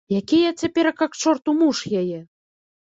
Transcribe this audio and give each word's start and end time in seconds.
Які 0.19 0.37
я 0.49 0.53
цяперака, 0.61 1.09
к 1.17 1.21
чорту, 1.25 1.57
муж 1.61 1.87
яе? 2.03 2.19